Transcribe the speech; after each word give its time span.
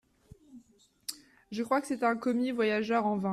Je 1.51 1.61
crois 1.63 1.79
que 1.81 1.85
c’est 1.87 2.01
un 2.03 2.15
commis 2.15 2.49
voyageur 2.49 3.05
en 3.05 3.17
vins… 3.17 3.29